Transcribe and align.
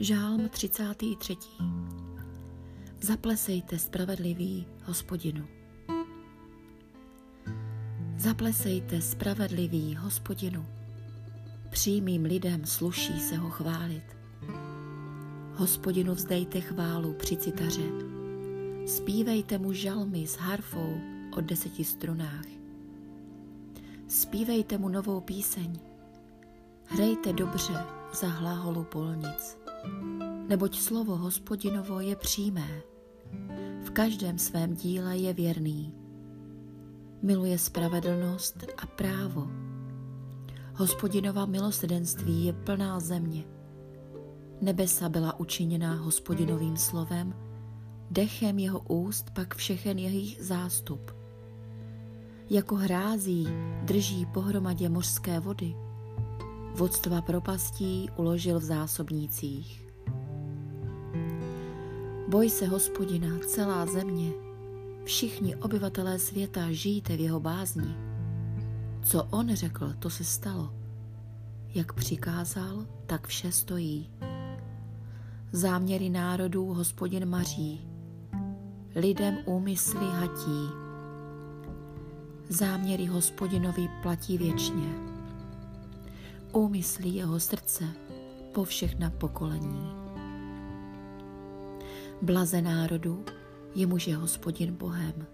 Žálm 0.00 0.48
33. 0.48 1.36
Zaplesejte 3.00 3.78
spravedlivý 3.78 4.66
hospodinu. 4.84 5.46
Zaplesejte 8.16 9.02
spravedlivý 9.02 9.96
hospodinu. 9.96 10.66
Přímým 11.70 12.24
lidem 12.24 12.66
sluší 12.66 13.20
se 13.20 13.36
ho 13.36 13.50
chválit. 13.50 14.04
Hospodinu 15.54 16.14
vzdejte 16.14 16.60
chválu 16.60 17.14
při 17.14 17.36
citaře. 17.36 17.90
Spívejte 18.86 19.58
mu 19.58 19.72
žalmy 19.72 20.26
s 20.26 20.36
harfou 20.36 20.94
o 21.36 21.40
deseti 21.40 21.84
strunách. 21.84 22.46
Spívejte 24.08 24.78
mu 24.78 24.88
novou 24.88 25.20
píseň. 25.20 25.78
Hrajte 26.84 27.32
dobře 27.32 27.74
za 28.12 28.28
hlaholu 28.28 28.84
polnic 28.84 29.67
neboť 30.48 30.78
slovo 30.78 31.16
hospodinovo 31.16 32.00
je 32.00 32.16
přímé. 32.16 32.68
V 33.84 33.90
každém 33.90 34.38
svém 34.38 34.74
díle 34.74 35.16
je 35.16 35.32
věrný. 35.34 35.94
Miluje 37.22 37.58
spravedlnost 37.58 38.64
a 38.76 38.86
právo. 38.86 39.48
Hospodinova 40.74 41.46
milosedenství 41.46 42.44
je 42.44 42.52
plná 42.52 43.00
země. 43.00 43.44
Nebesa 44.60 45.08
byla 45.08 45.40
učiněná 45.40 45.94
hospodinovým 45.94 46.76
slovem, 46.76 47.34
dechem 48.10 48.58
jeho 48.58 48.80
úst 48.88 49.30
pak 49.30 49.54
všechen 49.54 49.98
jejich 49.98 50.44
zástup. 50.44 51.10
Jako 52.50 52.74
hrází 52.74 53.48
drží 53.82 54.26
pohromadě 54.26 54.88
mořské 54.88 55.40
vody, 55.40 55.74
vodstva 56.78 57.20
propastí 57.22 58.10
uložil 58.16 58.60
v 58.60 58.62
zásobnících. 58.62 59.86
Boj 62.28 62.50
se 62.50 62.66
hospodina 62.66 63.28
celá 63.46 63.86
země, 63.86 64.30
všichni 65.04 65.56
obyvatelé 65.56 66.18
světa 66.18 66.70
žijte 66.70 67.16
v 67.16 67.20
jeho 67.20 67.40
bázni. 67.40 67.96
Co 69.02 69.24
on 69.24 69.54
řekl, 69.54 69.92
to 69.98 70.10
se 70.10 70.24
stalo. 70.24 70.72
Jak 71.74 71.92
přikázal, 71.92 72.86
tak 73.06 73.26
vše 73.26 73.52
stojí. 73.52 74.10
Záměry 75.52 76.08
národů 76.08 76.66
hospodin 76.66 77.28
maří, 77.28 77.88
lidem 78.94 79.38
úmysly 79.44 80.06
hatí. 80.06 80.68
Záměry 82.48 83.06
hospodinovi 83.06 83.88
platí 84.02 84.38
věčně. 84.38 85.07
Úmysly 86.52 87.08
jeho 87.08 87.40
srdce 87.40 87.84
po 88.52 88.64
všechna 88.64 89.10
pokolení. 89.10 89.90
Blaze 92.22 92.62
národu, 92.62 93.24
jemuž 93.74 94.06
je 94.06 94.16
hospodin 94.16 94.74
Bohem. 94.74 95.26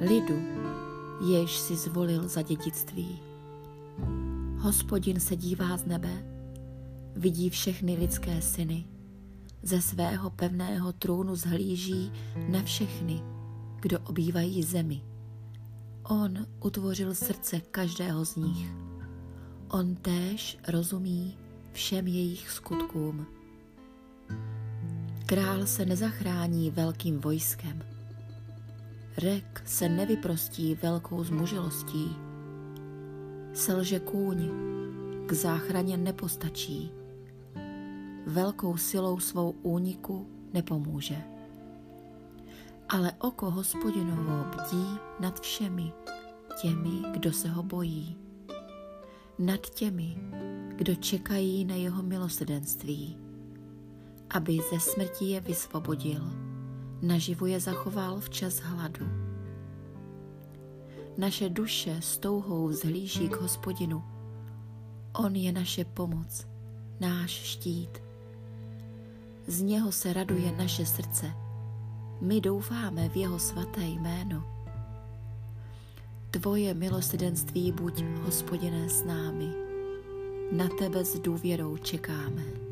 Lidu, 0.00 0.42
jež 1.30 1.58
si 1.58 1.76
zvolil 1.76 2.28
za 2.28 2.42
dědictví. 2.42 3.20
Hospodin 4.58 5.20
se 5.20 5.36
dívá 5.36 5.76
z 5.76 5.84
nebe, 5.84 6.24
vidí 7.16 7.50
všechny 7.50 7.96
lidské 7.96 8.42
syny, 8.42 8.84
ze 9.62 9.82
svého 9.82 10.30
pevného 10.30 10.92
trůnu 10.92 11.36
zhlíží 11.36 12.12
na 12.48 12.62
všechny, 12.62 13.22
kdo 13.80 14.00
obývají 14.00 14.62
zemi. 14.62 15.02
On 16.02 16.46
utvořil 16.64 17.14
srdce 17.14 17.60
každého 17.60 18.24
z 18.24 18.36
nich. 18.36 18.87
On 19.70 19.94
též 19.94 20.58
rozumí 20.68 21.38
všem 21.72 22.06
jejich 22.06 22.50
skutkům. 22.50 23.26
Král 25.26 25.66
se 25.66 25.84
nezachrání 25.84 26.70
velkým 26.70 27.20
vojskem. 27.20 27.82
Rek 29.18 29.62
se 29.66 29.88
nevyprostí 29.88 30.74
velkou 30.74 31.24
zmužilostí. 31.24 32.16
Selže 33.54 34.00
kůň 34.00 34.50
k 35.26 35.32
záchraně 35.32 35.96
nepostačí. 35.96 36.90
Velkou 38.26 38.76
silou 38.76 39.18
svou 39.18 39.50
úniku 39.50 40.26
nepomůže. 40.52 41.16
Ale 42.88 43.12
oko 43.18 43.50
hospodinovo 43.50 44.44
bdí 44.44 44.98
nad 45.20 45.40
všemi 45.40 45.92
těmi, 46.62 47.02
kdo 47.12 47.32
se 47.32 47.48
ho 47.48 47.62
bojí. 47.62 48.27
Nad 49.38 49.70
těmi, 49.70 50.16
kdo 50.76 50.94
čekají 50.94 51.64
na 51.64 51.74
jeho 51.74 52.02
milosedenství 52.02 53.28
aby 54.30 54.60
ze 54.70 54.80
smrti 54.80 55.24
je 55.24 55.40
vysvobodil, 55.40 56.22
naživu 57.02 57.46
je 57.46 57.60
zachoval 57.60 58.20
v 58.20 58.30
čas 58.30 58.58
hladu. 58.58 59.06
Naše 61.16 61.48
duše 61.48 61.96
s 62.00 62.18
touhou 62.18 62.68
vzhlíží 62.68 63.28
k 63.28 63.40
hospodinu. 63.40 64.04
On 65.12 65.36
je 65.36 65.52
naše 65.52 65.84
pomoc, 65.84 66.46
náš 67.00 67.30
štít. 67.30 67.98
Z 69.46 69.62
něho 69.62 69.92
se 69.92 70.12
raduje 70.12 70.52
naše 70.52 70.86
srdce. 70.86 71.32
My 72.20 72.40
doufáme 72.40 73.08
v 73.08 73.16
jeho 73.16 73.38
svaté 73.38 73.80
jméno. 73.82 74.57
Tvoje 76.30 76.74
milosedenství 76.74 77.72
buď, 77.72 78.02
hospodiné, 78.02 78.88
s 78.88 79.04
námi. 79.04 79.48
Na 80.52 80.68
tebe 80.78 81.04
s 81.04 81.18
důvěrou 81.18 81.76
čekáme. 81.76 82.67